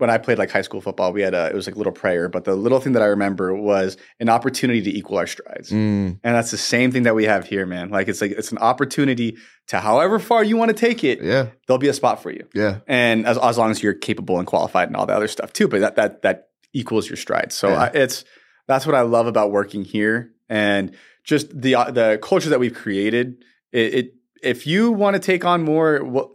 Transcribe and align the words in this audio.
when 0.00 0.10
I 0.10 0.18
played 0.18 0.38
like 0.38 0.50
high 0.50 0.62
school 0.62 0.80
football, 0.80 1.12
we 1.12 1.20
had 1.22 1.34
a 1.34 1.46
it 1.46 1.54
was 1.54 1.66
like 1.66 1.74
a 1.74 1.78
little 1.78 1.92
prayer, 1.92 2.28
but 2.28 2.44
the 2.44 2.54
little 2.54 2.80
thing 2.80 2.92
that 2.94 3.02
I 3.02 3.06
remember 3.06 3.54
was 3.54 3.96
an 4.18 4.28
opportunity 4.28 4.80
to 4.82 4.90
equal 4.90 5.18
our 5.18 5.26
strides. 5.26 5.70
Mm, 5.70 6.18
And 6.24 6.34
that's 6.34 6.50
the 6.50 6.56
same 6.58 6.90
thing 6.92 7.02
that 7.04 7.14
we 7.14 7.24
have 7.24 7.46
here, 7.46 7.66
man. 7.66 7.90
Like 7.90 8.08
it's 8.08 8.20
like 8.20 8.32
it's 8.32 8.52
an 8.52 8.58
opportunity 8.58 9.36
to 9.68 9.78
however 9.80 10.18
far 10.18 10.42
you 10.42 10.56
want 10.56 10.70
to 10.70 10.74
take 10.76 11.04
it, 11.04 11.22
yeah, 11.22 11.48
there'll 11.66 11.78
be 11.78 11.88
a 11.88 11.94
spot 11.94 12.22
for 12.22 12.30
you. 12.30 12.46
yeah, 12.54 12.78
And 12.86 13.26
as, 13.26 13.38
as 13.38 13.56
long 13.58 13.70
as 13.70 13.82
you're 13.82 13.94
capable 13.94 14.38
and 14.38 14.46
qualified 14.46 14.88
and 14.88 14.96
all 14.96 15.06
the 15.06 15.14
other 15.14 15.28
stuff 15.28 15.52
too, 15.52 15.68
but 15.68 15.80
that 15.80 15.96
that 15.96 16.22
that 16.22 16.48
equals 16.72 17.08
your 17.08 17.16
strides. 17.16 17.54
So 17.54 17.68
Yeah. 17.68 17.82
I, 17.82 17.86
it's 17.94 18.24
that's 18.66 18.86
what 18.86 18.94
I 18.94 19.02
love 19.02 19.26
about 19.26 19.50
working 19.50 19.84
here 19.84 20.32
and 20.48 20.94
just 21.24 21.46
the 21.60 21.74
uh, 21.74 21.90
the 21.90 22.18
culture 22.22 22.48
that 22.50 22.60
we've 22.60 22.74
created. 22.74 23.44
It, 23.72 23.94
it 23.94 24.14
if 24.42 24.66
you 24.66 24.90
want 24.92 25.14
to 25.14 25.20
take 25.20 25.44
on 25.44 25.62
more, 25.62 26.02
well, 26.02 26.32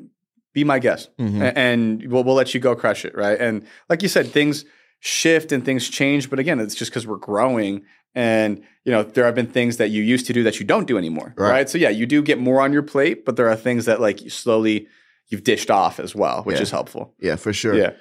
be 0.55 0.63
my 0.63 0.79
guest, 0.79 1.09
Mhm. 1.19 1.53
And 1.55 2.03
we'll 2.11 2.23
we'll 2.23 2.33
let 2.35 2.53
you 2.55 2.59
go 2.59 2.75
crush 2.75 3.05
it, 3.05 3.13
right? 3.15 3.39
And 3.39 3.63
like 3.89 4.01
you 4.01 4.09
said, 4.09 4.25
things 4.31 4.65
shift 5.01 5.51
and 5.51 5.63
things 5.63 5.87
change, 5.87 6.29
but 6.31 6.39
again, 6.39 6.59
it's 6.59 6.73
just 6.73 6.89
because 6.91 7.05
we're 7.05 7.17
growing. 7.17 7.83
And 8.15 8.61
you 8.85 8.91
know, 8.93 9.03
there 9.03 9.25
have 9.25 9.35
been 9.35 9.47
things 9.47 9.77
that 9.77 9.89
you 9.89 10.01
used 10.01 10.25
to 10.27 10.33
do 10.33 10.41
that 10.43 10.59
you 10.59 10.65
don't 10.65 10.87
do 10.87 10.97
anymore, 10.97 11.33
Right. 11.37 11.51
right? 11.51 11.69
So 11.69 11.77
yeah, 11.77 11.89
you 11.89 12.05
do 12.07 12.21
get 12.23 12.39
more 12.39 12.61
on 12.61 12.71
your 12.73 12.81
plate, 12.83 13.25
but 13.25 13.35
there 13.35 13.49
are 13.49 13.55
things 13.57 13.85
that 13.85 13.99
like 14.01 14.23
you 14.23 14.29
slowly 14.29 14.87
you've 15.29 15.43
dished 15.43 15.69
off 15.69 15.99
as 15.99 16.15
well, 16.15 16.41
which 16.43 16.55
Yeah. 16.57 16.61
is 16.63 16.71
helpful. 16.71 17.13
yeah, 17.19 17.35
for 17.35 17.51
sure, 17.53 17.75
Yeah. 17.75 17.91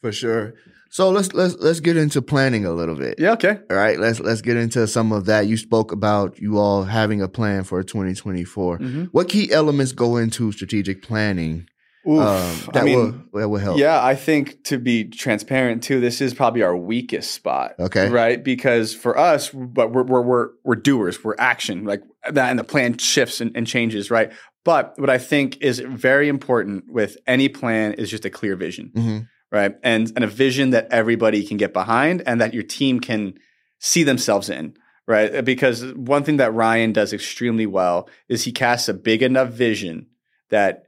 for 0.00 0.12
sure. 0.12 0.54
So 0.90 1.10
let's 1.10 1.32
let's 1.34 1.56
let's 1.58 1.80
get 1.80 1.96
into 1.96 2.22
planning 2.22 2.64
a 2.64 2.72
little 2.72 2.94
bit. 2.94 3.14
Yeah. 3.18 3.32
Okay. 3.32 3.58
All 3.68 3.76
right, 3.76 3.98
let's 3.98 4.20
let's 4.20 4.42
get 4.42 4.56
into 4.56 4.86
some 4.86 5.10
of 5.10 5.24
that. 5.26 5.48
You 5.48 5.56
spoke 5.56 5.90
about 5.90 6.38
you 6.40 6.56
all 6.58 6.84
having 6.84 7.20
a 7.20 7.26
plan 7.28 7.64
for 7.64 7.82
2024. 7.82 8.78
Mhm. 8.78 9.08
What 9.10 9.28
key 9.28 9.50
elements 9.50 9.90
go 9.92 10.16
into 10.16 10.52
strategic 10.52 11.02
planning 11.02 11.66
Oof. 12.06 12.20
um, 12.20 12.72
that 12.72 12.82
I 12.82 12.84
mean, 12.84 13.28
will 13.32 13.40
that 13.40 13.48
will 13.48 13.60
help? 13.60 13.78
yeah, 13.78 14.04
I 14.04 14.14
think 14.14 14.64
to 14.64 14.78
be 14.78 15.04
transparent 15.04 15.82
too, 15.82 16.00
this 16.00 16.20
is 16.20 16.34
probably 16.34 16.62
our 16.62 16.76
weakest 16.76 17.30
spot. 17.32 17.74
Okay. 17.78 18.08
Right. 18.08 18.42
Because 18.42 18.94
for 18.94 19.16
us, 19.18 19.50
but 19.50 19.92
we're, 19.92 20.02
we're, 20.04 20.20
we're, 20.20 20.48
we're 20.64 20.74
doers, 20.76 21.22
we're 21.24 21.36
action 21.38 21.84
like 21.84 22.02
that. 22.30 22.50
And 22.50 22.58
the 22.58 22.64
plan 22.64 22.98
shifts 22.98 23.40
and, 23.40 23.56
and 23.56 23.66
changes. 23.66 24.10
Right. 24.10 24.32
But 24.64 24.94
what 24.98 25.10
I 25.10 25.18
think 25.18 25.62
is 25.62 25.78
very 25.78 26.28
important 26.28 26.84
with 26.90 27.16
any 27.26 27.48
plan 27.48 27.94
is 27.94 28.10
just 28.10 28.24
a 28.24 28.30
clear 28.30 28.56
vision. 28.56 28.90
hmm 28.94 29.18
Right. 29.52 29.76
And, 29.84 30.10
and 30.16 30.24
a 30.24 30.28
vision 30.28 30.70
that 30.70 30.88
everybody 30.90 31.46
can 31.46 31.58
get 31.58 31.72
behind 31.72 32.22
and 32.26 32.40
that 32.40 32.54
your 32.54 32.64
team 32.64 32.98
can 32.98 33.34
see 33.78 34.02
themselves 34.02 34.50
in. 34.50 34.74
Right. 35.06 35.44
Because 35.44 35.84
one 35.94 36.24
thing 36.24 36.38
that 36.38 36.54
Ryan 36.54 36.92
does 36.92 37.12
extremely 37.12 37.66
well 37.66 38.08
is 38.28 38.44
he 38.44 38.52
casts 38.52 38.88
a 38.88 38.94
big 38.94 39.22
enough 39.22 39.50
vision 39.50 40.06
that 40.50 40.84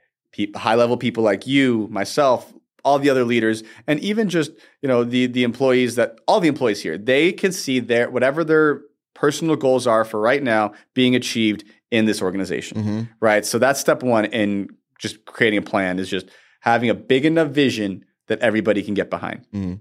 high 0.54 0.74
level 0.74 0.96
people 0.96 1.22
like 1.24 1.46
you, 1.46 1.88
myself, 1.90 2.52
all 2.84 2.98
the 2.98 3.10
other 3.10 3.24
leaders, 3.24 3.62
and 3.86 3.98
even 4.00 4.28
just 4.28 4.52
you 4.82 4.88
know 4.88 5.02
the 5.04 5.26
the 5.26 5.42
employees 5.42 5.96
that 5.96 6.18
all 6.28 6.40
the 6.40 6.48
employees 6.48 6.82
here, 6.82 6.96
they 6.96 7.32
can 7.32 7.52
see 7.52 7.80
their 7.80 8.10
whatever 8.10 8.44
their 8.44 8.82
personal 9.14 9.56
goals 9.56 9.86
are 9.86 10.04
for 10.04 10.20
right 10.20 10.42
now 10.42 10.72
being 10.94 11.16
achieved 11.16 11.64
in 11.90 12.04
this 12.04 12.20
organization, 12.22 12.82
hmm 12.82 13.02
right? 13.20 13.44
So 13.46 13.58
that's 13.58 13.80
step 13.80 14.02
one 14.02 14.26
in 14.26 14.68
just 14.98 15.24
creating 15.24 15.58
a 15.58 15.62
plan 15.62 15.98
is 15.98 16.08
just 16.08 16.26
having 16.60 16.90
a 16.90 16.94
big 16.94 17.24
enough 17.24 17.48
vision 17.48 18.04
that 18.28 18.38
everybody 18.40 18.82
can 18.82 18.94
get 18.94 19.08
behind. 19.10 19.46
Mhm. 19.54 19.80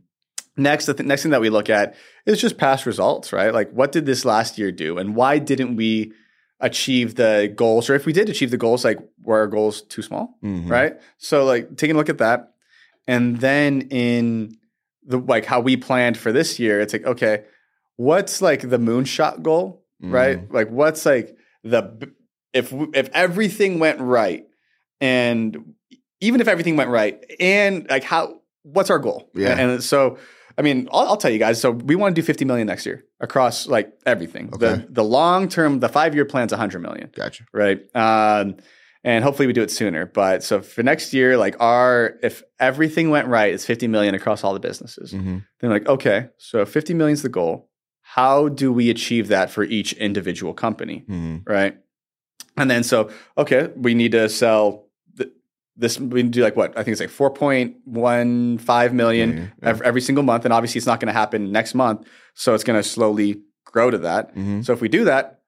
Next, 0.57 0.85
the 0.85 0.93
th- 0.93 1.05
next 1.07 1.23
thing 1.23 1.31
that 1.31 1.41
we 1.41 1.49
look 1.49 1.69
at 1.69 1.95
is 2.25 2.39
just 2.39 2.57
past 2.57 2.85
results, 2.85 3.33
right? 3.33 3.53
Like 3.53 3.71
what 3.71 3.91
did 3.91 4.05
this 4.05 4.23
last 4.23 4.57
year 4.57 4.71
do, 4.71 4.97
and 4.97 5.15
why 5.15 5.37
didn't 5.37 5.75
we 5.75 6.13
achieve 6.65 7.15
the 7.15 7.53
goals, 7.55 7.89
or 7.89 7.95
if 7.95 8.05
we 8.05 8.13
did 8.13 8.27
achieve 8.29 8.51
the 8.51 8.57
goals, 8.65 8.83
like 8.83 8.99
were 9.23 9.37
our 9.39 9.47
goals 9.47 9.81
too 9.83 10.01
small? 10.01 10.37
Mhm. 10.43 10.69
right? 10.69 10.93
So 11.17 11.45
like 11.45 11.77
taking 11.77 11.95
a 11.95 11.99
look 11.99 12.09
at 12.09 12.17
that, 12.17 12.39
and 13.07 13.39
then 13.39 13.81
in 13.91 14.57
the 15.05 15.17
like 15.19 15.45
how 15.45 15.59
we 15.61 15.77
planned 15.77 16.17
for 16.17 16.31
this 16.31 16.59
year, 16.59 16.81
it's 16.81 16.93
like 16.93 17.05
okay, 17.05 17.43
what's 17.97 18.41
like 18.41 18.61
the 18.61 18.79
moonshot 18.79 19.41
goal, 19.43 19.83
right? 20.01 20.39
Mm-hmm. 20.39 20.53
Like 20.57 20.69
what's 20.69 21.05
like 21.05 21.37
the 21.63 22.11
if 22.53 22.73
if 22.93 23.09
everything 23.13 23.79
went 23.79 23.99
right, 23.99 24.45
and 24.99 25.75
even 26.21 26.41
if 26.41 26.47
everything 26.47 26.75
went 26.77 26.89
right, 26.89 27.23
and 27.39 27.85
like 27.89 28.03
how 28.03 28.41
what's 28.63 28.89
our 28.89 28.99
goal? 28.99 29.29
Yeah. 29.35 29.57
and 29.59 29.83
so. 29.83 30.17
I 30.57 30.61
mean, 30.61 30.87
I'll, 30.91 31.07
I'll 31.09 31.17
tell 31.17 31.31
you 31.31 31.39
guys. 31.39 31.59
So 31.59 31.71
we 31.71 31.95
want 31.95 32.15
to 32.15 32.21
do 32.21 32.25
50 32.25 32.45
million 32.45 32.67
next 32.67 32.85
year 32.85 33.03
across 33.19 33.67
like 33.67 33.93
everything. 34.05 34.49
Okay. 34.53 34.57
The 34.77 34.87
the 34.89 35.03
long 35.03 35.47
term, 35.49 35.79
the 35.79 35.89
five 35.89 36.15
year 36.15 36.25
plan's 36.25 36.51
100 36.51 36.79
million 36.79 37.09
Gotcha. 37.15 37.45
right? 37.53 37.79
Um, 37.95 38.57
and 39.03 39.23
hopefully 39.23 39.45
we 39.47 39.53
do 39.53 39.61
it 39.61 39.69
sooner. 39.69 40.05
But 40.05 40.43
so 40.43 40.61
for 40.61 40.81
next 40.81 41.13
year, 41.13 41.37
like 41.37 41.55
our 41.59 42.17
if 42.23 42.41
everything 42.59 43.09
went 43.09 43.27
right, 43.27 43.53
it's 43.53 43.65
50 43.65 43.87
million 43.87 44.15
across 44.15 44.43
all 44.43 44.53
the 44.53 44.59
businesses. 44.59 45.11
hmm 45.11 45.39
Then 45.59 45.69
like, 45.69 45.87
okay, 45.87 46.29
so 46.37 46.65
50 46.65 46.93
million 46.93 47.13
is 47.13 47.21
the 47.21 47.29
goal. 47.29 47.69
How 48.01 48.47
do 48.49 48.71
we 48.71 48.89
achieve 48.89 49.27
that 49.27 49.49
for 49.49 49.63
each 49.63 49.93
individual 49.93 50.53
company, 50.53 51.03
hmm 51.07 51.37
right? 51.45 51.77
And 52.57 52.71
then 52.71 52.83
so 52.83 53.09
okay, 53.37 53.69
we 53.75 53.93
need 53.93 54.13
to 54.13 54.29
sell 54.29 54.84
this. 55.77 55.99
We 55.99 56.21
can 56.21 56.31
do 56.31 56.41
like 56.41 56.55
what 56.55 56.77
I 56.77 56.83
think 56.83 56.99
it's 56.99 57.01
like 57.01 57.09
4.15 57.09 58.93
million 58.93 59.37
yeah. 59.61 59.69
ev- 59.69 59.81
every 59.81 60.01
single 60.01 60.23
month, 60.23 60.45
and 60.45 60.53
obviously 60.53 60.79
it's 60.79 60.87
not 60.87 60.99
going 60.99 61.07
to 61.07 61.13
happen 61.13 61.51
next 61.51 61.73
month, 61.73 62.07
so 62.33 62.53
it's 62.53 62.63
going 62.63 62.81
to 62.81 62.87
slowly 62.87 63.41
grow 63.65 63.91
to 63.91 63.97
that. 63.99 64.31
hmm 64.33 64.61
So 64.61 64.73
if 64.73 64.81
we 64.81 64.89
do 64.89 65.05
that, 65.05 65.41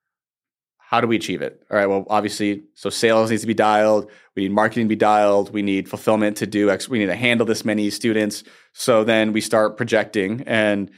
how 0.77 1.01
do 1.01 1.07
we 1.07 1.17
achieve 1.17 1.41
it? 1.41 1.61
All 1.69 1.77
right. 1.77 1.85
Well, 1.85 2.05
obviously, 2.09 2.63
so 2.73 2.89
sales 2.89 3.29
needs 3.29 3.41
to 3.41 3.47
be 3.47 3.53
dialed. 3.53 4.09
We 4.37 4.43
need 4.43 4.53
marketing 4.53 4.85
to 4.85 4.89
be 4.89 4.95
dialed. 4.95 5.51
We 5.51 5.61
need 5.61 5.89
fulfillment 5.89 6.37
to 6.37 6.47
do 6.47 6.69
X. 6.69 6.87
We 6.87 6.99
need 6.99 7.07
to 7.07 7.15
handle 7.15 7.45
this 7.45 7.65
many 7.65 7.89
students. 7.89 8.43
So 8.71 9.03
then 9.03 9.33
we 9.33 9.41
start 9.41 9.75
projecting, 9.75 10.43
and 10.47 10.89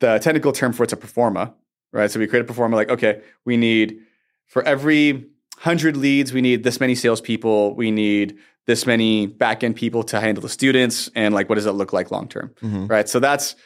the 0.00 0.18
technical 0.18 0.52
term 0.52 0.72
for 0.74 0.84
it's 0.84 0.92
a 0.92 0.96
pro 0.96 1.08
forma, 1.08 1.54
right? 1.92 2.10
So 2.10 2.20
we 2.20 2.26
create 2.26 2.42
a 2.42 2.44
pro 2.44 2.54
forma 2.54 2.76
like, 2.76 2.90
okay, 2.90 3.22
we 3.46 3.56
need 3.56 4.00
for 4.46 4.62
every 4.62 5.26
hundred 5.60 5.96
leads, 5.96 6.32
we 6.32 6.40
need 6.40 6.64
this 6.64 6.80
many 6.80 6.94
salespeople. 6.94 7.74
We 7.76 7.90
need 7.90 8.36
this 8.66 8.86
many 8.86 9.26
back 9.26 9.62
end 9.64 9.74
people 9.76 10.02
to 10.04 10.20
handle 10.20 10.42
the 10.42 10.48
students, 10.48 11.10
and 11.14 11.34
like, 11.34 11.48
what 11.48 11.56
does 11.56 11.66
it 11.66 11.72
look 11.72 11.92
like 11.92 12.10
long 12.10 12.28
term, 12.28 12.52
hmm 12.60 12.86
right? 12.86 13.08
So 13.08 13.18
that's 13.20 13.56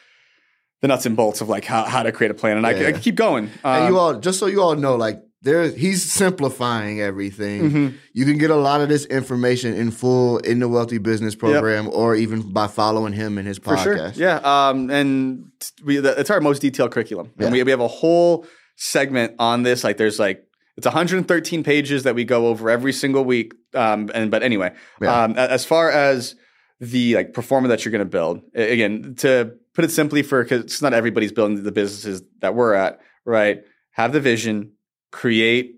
the 0.81 0.87
nuts 0.87 1.05
and 1.05 1.15
bolts 1.15 1.41
of 1.41 1.47
like 1.49 1.63
how, 1.65 1.83
how 1.83 2.03
to 2.03 2.11
create 2.11 2.31
a 2.31 2.33
plan, 2.33 2.57
and 2.57 2.65
I, 2.67 2.71
Yeah. 2.71 2.87
I 2.87 2.91
can 2.93 3.01
keep 3.01 3.15
going. 3.15 3.49
and 3.63 3.87
you 3.89 3.97
Um, 3.99 4.03
all, 4.03 4.13
just 4.19 4.39
so 4.39 4.45
you 4.47 4.61
all 4.61 4.75
know, 4.75 4.95
like 4.95 5.21
there, 5.41 5.69
he's 5.69 6.01
simplifying 6.03 7.01
everything. 7.01 7.71
mhm. 7.71 7.93
You 8.13 8.25
can 8.25 8.37
get 8.39 8.49
a 8.49 8.55
lot 8.55 8.81
of 8.81 8.89
this 8.89 9.05
information 9.05 9.73
in 9.75 9.91
full 9.91 10.37
in 10.39 10.59
the 10.59 10.67
Wealthy 10.67 10.97
Business 10.97 11.35
Program, 11.35 11.87
or 11.93 12.15
even 12.15 12.41
by 12.51 12.67
following 12.67 13.13
him 13.13 13.37
in 13.37 13.45
his 13.45 13.57
For 13.59 13.75
podcast. 13.75 13.83
sure. 13.83 14.11
Yeah. 14.15 14.37
Um, 14.43 14.89
and 14.89 15.51
we, 15.85 15.97
the, 15.97 16.19
it's 16.19 16.31
our 16.31 16.41
most 16.41 16.61
detailed 16.63 16.91
curriculum. 16.91 17.31
Yeah. 17.37 17.45
And 17.45 17.53
we, 17.53 17.61
we 17.63 17.71
have 17.71 17.79
a 17.79 17.87
whole 17.87 18.45
segment 18.75 19.35
on 19.39 19.63
this. 19.63 19.83
Like 19.83 19.97
there's 19.97 20.19
like, 20.19 20.43
it's 20.77 20.85
113 20.85 21.63
pages 21.63 22.03
that 22.03 22.15
we 22.15 22.23
go 22.25 22.47
over 22.47 22.69
every 22.69 22.91
single 22.93 23.23
week. 23.23 23.53
Um, 23.73 24.09
and, 24.13 24.29
but 24.29 24.43
anyway, 24.43 24.73
Yeah. 25.01 25.23
um, 25.23 25.37
as 25.37 25.65
far 25.65 25.89
as 25.89 26.35
the 26.79 27.15
like 27.15 27.33
pro 27.33 27.41
forma 27.43 27.69
that 27.69 27.85
you're 27.85 27.91
going 27.91 27.99
to 27.99 28.05
build, 28.05 28.41
again, 28.53 29.15
to 29.19 29.53
put 29.73 29.85
it 29.85 29.91
simply 29.91 30.21
for, 30.21 30.43
cause 30.43 30.59
it's 30.61 30.81
not 30.81 30.93
everybody's 30.93 31.31
building 31.31 31.63
the 31.63 31.71
businesses 31.71 32.21
that 32.41 32.55
we're 32.55 32.73
at, 32.73 32.99
right? 33.23 33.63
Have 33.91 34.11
the 34.11 34.19
vision, 34.19 34.73
create 35.11 35.75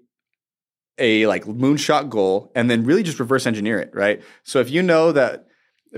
a 0.98 1.28
like 1.28 1.46
moonshot 1.46 2.10
goal 2.10 2.52
and 2.56 2.70
then 2.72 2.84
really 2.84 3.04
just 3.04 3.20
reverse 3.20 3.46
engineer 3.46 3.80
it, 3.80 3.92
right? 3.94 4.24
So 4.44 4.60
if 4.60 4.72
you 4.72 4.82
know 4.82 5.12
that 5.12 5.46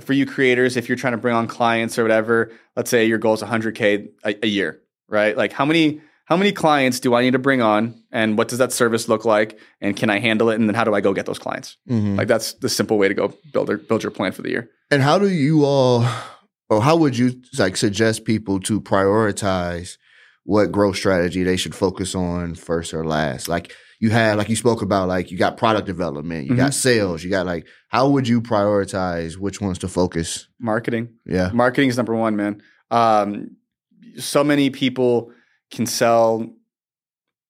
for 0.02 0.12
you 0.12 0.26
creators, 0.26 0.76
if 0.76 0.90
you're 0.90 0.98
trying 0.98 1.14
to 1.14 1.18
bring 1.18 1.34
on 1.36 1.48
clients 1.48 1.98
or 1.98 2.04
whatever, 2.04 2.52
let's 2.76 2.90
say 2.90 3.06
your 3.06 3.18
goal 3.18 3.34
is 3.34 3.42
100k 3.42 4.10
a, 4.26 4.46
a 4.46 4.48
year, 4.48 4.82
right? 5.08 5.38
Like 5.38 5.54
how 5.54 5.64
many 5.64 6.02
how 6.30 6.38
many 6.38 6.52
clients 6.52 7.00
do 7.00 7.16
I 7.16 7.24
need 7.24 7.32
to 7.34 7.40
bring 7.40 7.62
on, 7.62 8.02
and 8.12 8.38
what 8.38 8.48
does 8.48 8.60
that 8.60 8.72
service 8.72 9.10
look 9.10 9.26
like, 9.26 9.60
and 9.82 9.98
can 9.98 10.10
I 10.12 10.20
handle 10.20 10.50
it, 10.52 10.56
and 10.60 10.70
then 10.70 10.76
how 10.76 10.84
do 10.84 10.94
I 10.94 11.02
go 11.02 11.14
get 11.14 11.26
those 11.26 11.40
clients? 11.40 11.76
Mhm. 11.90 12.18
Like 12.18 12.28
that's 12.28 12.54
the 12.54 12.70
simple 12.70 12.98
way 12.98 13.08
to 13.08 13.14
go 13.16 13.34
build 13.52 13.68
their, 13.68 13.78
build 13.78 14.04
your 14.04 14.12
plan 14.12 14.32
for 14.32 14.44
the 14.44 14.50
year. 14.52 14.70
And 14.92 15.02
how 15.02 15.18
do 15.20 15.28
you 15.30 15.66
all, 15.66 16.06
or 16.70 16.82
how 16.82 16.96
would 16.98 17.18
you 17.18 17.42
like 17.58 17.76
suggest 17.78 18.26
people 18.26 18.60
to 18.62 18.80
prioritize 18.80 19.98
what 20.44 20.72
growth 20.72 20.96
strategy 20.98 21.44
they 21.44 21.58
should 21.58 21.76
focus 21.76 22.14
on 22.16 22.54
first 22.56 22.94
or 22.94 23.06
last? 23.06 23.48
Like 23.48 23.74
you 24.00 24.10
had, 24.12 24.38
like 24.38 24.50
you 24.50 24.56
spoke 24.56 24.82
about, 24.82 25.08
like 25.08 25.32
you 25.32 25.38
got 25.38 25.58
product 25.58 25.86
development, 25.88 26.48
you 26.48 26.56
got 26.56 26.74
sales, 26.74 27.24
you 27.24 27.30
got 27.30 27.46
like, 27.46 27.68
how 27.90 28.08
would 28.10 28.28
you 28.28 28.40
prioritize 28.42 29.36
which 29.38 29.62
ones 29.62 29.80
to 29.80 29.88
focus? 29.88 30.48
Marketing, 30.60 31.10
Yeah. 31.26 31.50
marketing 31.54 31.90
is 31.90 31.98
number 31.98 32.16
one, 32.16 32.36
man. 32.36 32.62
Um, 32.92 33.58
so 34.18 34.44
many 34.44 34.70
people 34.70 35.32
can 35.72 35.86
sell, 35.86 36.48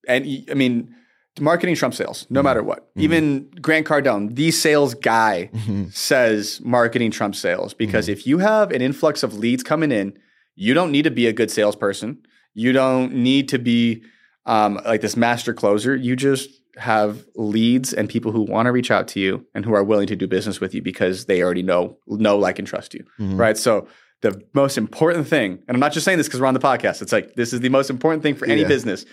and 0.08 0.26
I 0.50 0.54
mean, 0.54 0.96
marketing 1.40 1.76
trumps 1.76 1.98
sales, 1.98 2.26
no 2.30 2.42
Mhm. 2.42 2.44
matter 2.44 2.64
what. 2.64 2.94
Mhm. 2.96 3.02
Even 3.02 3.50
Grant 3.62 3.86
Cardone, 3.88 4.36
the 4.36 4.52
sales 4.52 4.94
guy, 4.94 5.50
Mhm. 5.54 5.94
says 5.94 6.60
marketing 6.64 7.12
trumps 7.12 7.40
sales 7.40 7.74
because 7.74 8.06
Mm-hmm. 8.06 8.12
if 8.14 8.28
you 8.28 8.38
have 8.40 8.72
an 8.72 8.82
influx 8.82 9.24
of 9.24 9.38
leads 9.38 9.64
coming 9.64 9.92
in, 9.92 10.14
you 10.56 10.74
don't 10.74 10.92
need 10.92 11.04
to 11.04 11.12
be 11.12 11.28
a 11.28 11.34
good 11.34 11.50
salesperson. 11.50 12.18
You 12.54 12.74
don't 12.74 13.14
need 13.14 13.48
to 13.50 13.60
be 13.60 14.04
um, 14.46 14.80
like 14.84 15.02
this 15.02 15.16
master 15.16 15.54
closer. 15.54 15.96
You 15.96 16.16
just 16.16 16.50
have 16.78 17.24
leads 17.36 17.94
and 17.94 18.10
people 18.10 18.32
who 18.32 18.42
want 18.42 18.66
to 18.66 18.72
reach 18.72 18.90
out 18.90 19.08
to 19.10 19.20
you 19.20 19.46
and 19.54 19.64
who 19.64 19.74
are 19.74 19.84
willing 19.84 20.08
to 20.08 20.16
do 20.16 20.26
business 20.28 20.60
with 20.60 20.74
you 20.74 20.82
because 20.82 21.26
they 21.26 21.44
already 21.44 21.62
know, 21.62 21.98
know, 22.08 22.36
like, 22.38 22.58
and 22.58 22.68
trust 22.68 22.96
you. 22.96 23.04
Mhm. 23.20 23.38
Right. 23.38 23.58
So 23.58 23.88
the 24.22 24.42
most 24.54 24.78
important 24.78 25.28
thing, 25.28 25.60
and 25.68 25.76
I'm 25.76 25.80
not 25.80 25.94
just 25.94 26.04
saying 26.06 26.18
this 26.18 26.28
because 26.28 26.42
we're 26.42 26.48
on 26.48 26.54
the 26.54 26.60
podcast. 26.60 27.02
It's 27.02 27.12
like 27.12 27.36
this 27.36 27.54
is 27.54 27.62
the 27.62 27.70
most 27.70 27.90
important 27.90 28.22
thing 28.24 28.36
for 28.36 28.46
any 28.46 28.62
Yeah. 28.62 28.68
business 28.68 29.06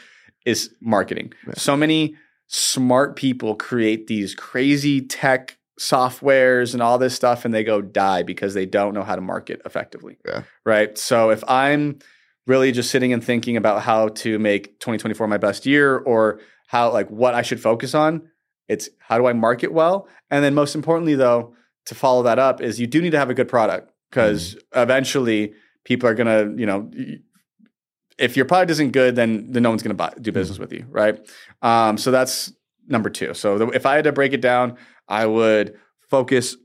is 0.44 0.70
marketing. 0.80 1.32
Yeah. 1.46 1.54
So 1.56 1.76
many 1.76 2.16
smart 2.48 3.16
people 3.16 3.54
create 3.56 4.06
these 4.06 4.34
crazy 4.34 5.00
tech 5.00 5.58
softwares 5.80 6.72
and 6.72 6.82
all 6.82 6.98
this 6.98 7.14
stuff 7.14 7.44
and 7.44 7.52
they 7.52 7.64
go 7.64 7.82
die 7.82 8.22
because 8.22 8.54
they 8.54 8.64
don't 8.66 8.94
know 8.94 9.02
how 9.02 9.14
to 9.14 9.20
market 9.20 9.60
effectively. 9.64 10.16
Yeah. 10.24 10.42
Right? 10.64 10.96
So 10.96 11.30
if 11.30 11.42
I'm 11.48 11.98
really 12.46 12.72
just 12.72 12.90
sitting 12.90 13.12
and 13.12 13.22
thinking 13.22 13.56
about 13.56 13.82
how 13.82 14.08
to 14.08 14.38
make 14.38 14.78
2024 14.80 15.26
my 15.26 15.36
best 15.36 15.66
year 15.66 15.98
or 15.98 16.40
how 16.68 16.92
like 16.92 17.08
what 17.10 17.34
I 17.34 17.42
should 17.42 17.60
focus 17.60 17.94
on, 17.94 18.22
it's 18.68 18.88
how 19.00 19.18
do 19.18 19.26
I 19.26 19.32
market 19.32 19.72
well? 19.72 20.08
And 20.30 20.42
then 20.44 20.54
most 20.54 20.74
importantly 20.74 21.14
though, 21.14 21.54
to 21.86 21.94
follow 21.94 22.22
that 22.24 22.38
up 22.38 22.60
is 22.60 22.80
you 22.80 22.86
do 22.86 23.00
need 23.02 23.10
to 23.10 23.18
have 23.18 23.30
a 23.30 23.34
good 23.34 23.48
product 23.48 23.92
because 24.10 24.56
eventually 24.74 25.54
people 25.84 26.08
are 26.08 26.14
going 26.14 26.26
to, 26.54 26.58
you 26.60 26.66
know, 26.66 26.90
if 28.18 28.36
your 28.36 28.46
product 28.46 28.70
isn't 28.70 28.92
good, 28.92 29.14
then, 29.16 29.50
then 29.52 29.62
no 29.62 29.68
one's 29.70 29.82
going 29.82 29.90
to 29.90 29.96
buy, 29.96 30.12
do 30.20 30.32
business 30.32 30.58
with 30.58 30.72
you, 30.72 30.86
right? 30.88 31.18
Um, 31.62 31.98
so 31.98 32.10
that's 32.10 32.52
number 32.86 33.10
two. 33.10 33.34
So 33.34 33.58
the, 33.58 33.66
if 33.68 33.84
I 33.84 33.94
had 33.96 34.04
to 34.04 34.12
break 34.12 34.32
it 34.32 34.40
down, 34.40 34.76
I 35.08 35.26
would 35.26 35.74
focus 36.08 36.56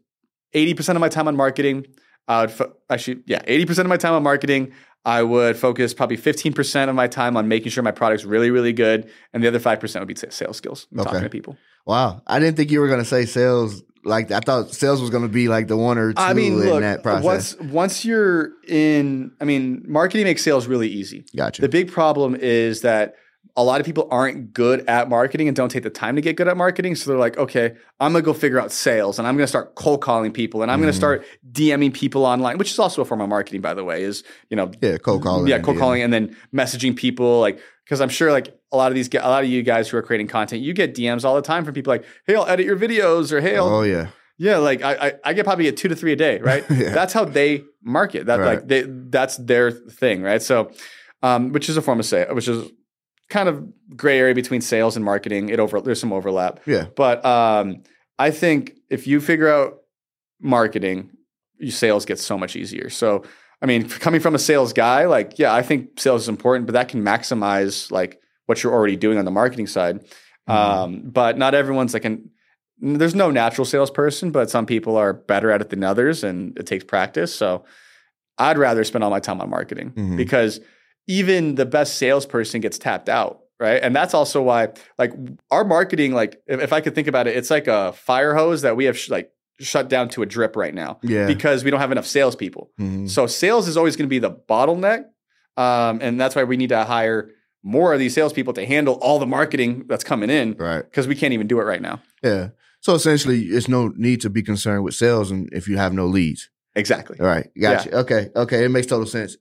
80% 0.56 0.96
of 0.96 1.02
my 1.02 1.10
time 1.10 1.28
on 1.28 1.36
marketing. 1.36 1.86
I 2.28 2.42
would 2.42 2.52
fo- 2.52 2.74
actually, 2.90 3.24
yeah, 3.26 3.42
80% 3.44 3.80
of 3.80 3.88
my 3.88 3.98
time 3.98 4.14
on 4.14 4.24
marketing. 4.24 4.72
I 5.04 5.24
would 5.24 5.58
focus 5.58 5.94
probably 5.94 6.18
15% 6.18 6.88
of 6.88 6.96
my 6.96 7.08
time 7.08 7.36
on 7.36 7.48
making 7.48 7.72
sure 7.72 7.84
my 7.84 7.92
product's 7.92 8.24
really, 8.24 8.52
really 8.52 8.72
good. 8.72 9.10
And 9.34 9.44
the 9.44 9.48
other 9.48 9.60
5% 9.60 10.00
would 10.00 10.08
be 10.08 10.16
sa- 10.16 10.28
sales 10.30 10.58
skills, 10.58 10.88
and 10.92 11.00
talking 11.00 11.16
Okay. 11.18 11.24
to 11.26 11.30
people. 11.30 11.58
Wow. 11.88 12.22
I 12.28 12.40
didn't 12.40 12.56
think 12.56 12.70
you 12.72 12.80
were 12.80 12.88
going 12.88 13.00
to 13.00 13.06
say 13.06 13.26
sales. 13.26 13.82
Like 14.04 14.32
I 14.32 14.40
thought 14.40 14.74
sales 14.74 15.00
was 15.02 15.10
going 15.10 15.24
to 15.24 15.30
be 15.30 15.48
like 15.48 15.68
the 15.68 15.78
one 15.78 15.98
or 15.98 16.14
two 16.14 16.22
I 16.22 16.34
mean, 16.34 16.54
in 16.54 16.60
look, 16.60 16.82
that 16.82 17.04
process. 17.04 17.56
once 17.60 17.72
once 17.72 18.06
you're 18.06 18.52
in, 18.68 19.32
I 19.40 19.46
mean, 19.46 19.84
marketing 19.88 20.26
makes 20.26 20.44
sales 20.44 20.68
really 20.68 20.88
easy. 20.90 21.26
gotcha. 21.36 21.62
The 21.62 21.70
big 21.70 21.92
problem 21.92 22.36
is 22.36 22.82
that 22.82 23.16
a 23.58 23.64
lot 23.64 23.82
of 23.82 23.86
people 23.86 24.08
aren't 24.10 24.54
good 24.54 24.88
at 24.88 25.10
marketing 25.10 25.48
and 25.50 25.56
don't 25.58 25.70
take 25.70 25.84
the 25.84 25.90
time 25.90 26.16
to 26.16 26.22
get 26.22 26.38
good 26.38 26.48
at 26.48 26.56
marketing. 26.56 26.96
So 26.96 27.10
they're 27.12 27.20
like, 27.20 27.38
okay, 27.38 27.74
I'm 28.00 28.14
gonna 28.14 28.24
go 28.24 28.34
figure 28.34 28.60
out 28.60 28.72
sales 28.72 29.20
and 29.20 29.28
I'm 29.28 29.36
gonna 29.36 29.46
start 29.46 29.76
cold 29.76 30.02
calling 30.02 30.32
people 30.32 30.62
and 30.62 30.72
I'm 30.72 30.80
gonna 30.80 30.94
Mhm. 30.94 30.96
start 30.96 31.26
DMing 31.52 31.94
people 31.94 32.26
online, 32.26 32.58
which 32.58 32.72
is 32.72 32.80
also 32.80 33.02
a 33.02 33.06
form 33.06 33.20
of 33.22 33.28
marketing, 33.30 33.60
by 33.62 33.74
the 33.74 33.84
way, 33.84 34.04
is 34.04 34.24
you 34.50 34.56
know, 34.58 34.72
yeah, 34.82 34.98
cold 34.98 35.22
calling. 35.24 35.48
yeah, 35.48 35.60
cold 35.60 35.78
calling 35.78 36.02
and 36.02 36.14
then 36.14 36.36
messaging 36.56 36.96
people 36.96 37.42
like 37.42 37.60
because 37.84 38.00
I'm 38.00 38.10
sure 38.10 38.32
like 38.32 38.56
a 38.72 38.78
lot 38.78 38.92
of 38.92 38.96
these 38.96 39.10
a 39.14 39.18
lot 39.20 39.44
of 39.44 39.50
you 39.50 39.64
guys 39.64 39.90
who 39.90 39.98
are 39.98 40.02
creating 40.02 40.28
content, 40.28 40.62
you 40.62 40.74
get 40.74 40.96
DMs 40.96 41.24
all 41.26 41.36
the 41.36 41.42
time 41.42 41.66
from 41.66 41.74
people 41.74 41.92
like, 41.92 42.06
hey, 42.26 42.36
I'll 42.36 42.46
edit 42.48 42.66
your 42.66 42.78
videos 42.78 43.32
or 43.32 43.42
hey, 43.42 43.58
I'll 43.58 43.68
Oh 43.68 43.82
yeah. 43.84 44.08
yeah, 44.38 44.58
like 44.58 44.82
I, 44.82 44.94
I, 44.94 45.14
I 45.26 45.34
get 45.34 45.46
probably 45.46 45.66
get 45.66 45.78
two 45.78 45.88
to 45.90 45.96
three 45.96 46.14
a 46.14 46.16
day, 46.16 46.40
right? 46.42 46.64
Yeah. 46.70 46.94
That's 46.94 47.14
how 47.14 47.26
they 47.26 47.64
market. 47.84 48.28
That 48.28 48.40
Right. 48.40 48.56
like 48.60 48.68
they 48.68 48.84
that's 48.88 49.38
their 49.38 49.72
thing, 49.72 50.22
right? 50.22 50.42
So, 50.42 50.72
um, 51.24 51.52
which 51.52 51.70
is 51.70 51.78
a 51.78 51.82
form 51.82 52.00
of 52.00 52.06
sale, 52.06 52.34
which 52.34 52.48
is 52.48 52.70
kind 53.30 53.48
of 53.50 53.64
gray 53.96 54.20
area 54.20 54.36
between 54.36 54.62
sales 54.62 54.96
and 54.96 55.06
marketing. 55.06 55.50
It 55.50 55.60
over 55.60 55.80
there's 55.82 56.00
some 56.00 56.14
overlap, 56.14 56.60
Yeah. 56.66 56.88
but 56.96 57.26
um, 57.26 57.84
I 58.20 58.32
think 58.32 58.76
if 58.90 59.08
you 59.08 59.20
figure 59.22 59.48
out 59.50 59.78
marketing, 60.40 61.12
your 61.58 61.72
sales 61.72 62.06
get 62.06 62.20
so 62.20 62.38
much 62.38 62.56
easier. 62.56 62.90
So, 62.90 63.24
I 63.62 63.66
mean, 63.68 63.88
coming 63.88 64.20
from 64.22 64.34
a 64.36 64.40
sales 64.40 64.74
guy, 64.74 65.06
like 65.06 65.38
yeah, 65.38 65.54
I 65.54 65.62
think 65.62 66.00
sales 66.00 66.24
is 66.24 66.30
important, 66.30 66.66
but 66.66 66.74
that 66.74 66.88
can 66.90 67.04
maximize 67.04 67.92
like 67.92 68.20
what 68.52 68.62
you're 68.64 68.74
already 68.74 68.98
doing 68.98 69.18
on 69.18 69.24
the 69.24 69.32
marketing 69.32 69.66
side. 69.68 70.04
Mhm. 70.50 70.54
Um, 70.54 71.02
but 71.06 71.38
not 71.38 71.54
everyone's 71.56 71.94
like 71.94 72.04
an 72.06 72.30
there's 72.84 73.14
no 73.16 73.30
natural 73.32 73.64
salesperson, 73.64 74.32
but 74.32 74.50
some 74.50 74.66
people 74.66 74.98
are 74.98 75.14
better 75.14 75.52
at 75.52 75.62
it 75.62 75.70
than 75.70 75.84
others, 75.84 76.24
and 76.24 76.58
it 76.58 76.66
takes 76.66 76.84
practice. 76.84 77.34
So 77.34 77.64
I'd 78.40 78.58
rather 78.58 78.84
spend 78.84 79.04
all 79.04 79.12
my 79.12 79.20
time 79.20 79.40
on 79.40 79.50
marketing 79.52 79.92
Mhm. 79.96 80.18
because 80.18 80.60
even 81.08 81.56
the 81.56 81.66
best 81.66 81.96
salesperson 81.98 82.60
gets 82.60 82.80
tapped 82.80 83.08
out, 83.08 83.42
right? 83.60 83.80
And 83.84 83.96
that's 83.96 84.16
also 84.16 84.42
why, 84.42 84.70
like, 84.98 85.14
our 85.52 85.64
marketing, 85.64 86.14
like, 86.14 86.42
if, 86.48 86.60
if 86.60 86.74
I 86.74 86.82
could 86.82 86.96
think 86.96 87.08
about 87.08 87.28
it, 87.28 87.38
it's 87.38 87.52
like 87.52 87.68
a 87.68 87.94
fire 87.94 88.34
hose 88.34 88.64
that 88.64 88.76
we 88.76 88.86
have 88.86 88.98
sh- 88.98 89.10
like 89.12 89.32
shut 89.60 89.88
down 89.88 90.10
to 90.10 90.24
a 90.24 90.26
drip 90.26 90.56
right 90.56 90.74
now 90.74 90.98
Yeah. 91.04 91.28
because 91.28 91.64
we 91.64 91.70
don't 91.70 91.82
have 91.82 91.92
enough 91.92 92.08
salespeople. 92.08 92.72
Mhm. 92.80 93.08
So 93.08 93.28
sales 93.28 93.68
is 93.68 93.78
always 93.78 93.96
going 93.96 94.08
to 94.08 94.16
be 94.18 94.18
the 94.18 94.32
bottleneck, 94.32 95.04
um, 95.56 96.00
and 96.02 96.20
that's 96.20 96.36
why 96.36 96.46
we 96.46 96.58
need 96.58 96.70
to 96.70 96.84
hire 96.84 97.30
more 97.64 97.94
of 97.94 98.00
these 98.00 98.14
salespeople 98.14 98.54
to 98.54 98.66
handle 98.66 98.96
all 98.96 99.20
the 99.20 99.28
marketing 99.28 99.86
that's 99.88 100.04
coming 100.04 100.30
in 100.30 100.56
Right. 100.58 100.82
because 100.84 101.08
we 101.08 101.16
can't 101.16 101.34
even 101.34 101.48
do 101.48 101.60
it 101.60 101.64
right 101.64 101.82
now. 101.82 102.02
Yeah. 102.24 102.50
So 102.80 102.96
essentially, 102.96 103.44
it's 103.44 103.68
no 103.68 103.90
need 103.96 104.22
to 104.22 104.30
be 104.30 104.42
concerned 104.42 104.84
with 104.84 104.96
sales, 104.96 105.30
and 105.30 105.48
if 105.54 105.68
you 105.68 105.78
have 105.78 105.94
no 105.94 106.08
leads. 106.08 106.50
Exactly. 106.76 107.20
All 107.20 107.28
right. 107.28 107.48
Gotcha. 107.60 107.96
Okay. 108.00 108.30
Okay. 108.36 108.64
It 108.66 108.70
makes 108.70 108.88
total 108.88 109.06
sense. 109.06 109.30